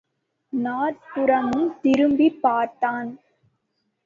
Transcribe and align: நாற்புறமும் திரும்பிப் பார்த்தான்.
நாற்புறமும் 0.53 1.79
திரும்பிப் 1.81 2.41
பார்த்தான். 2.41 3.19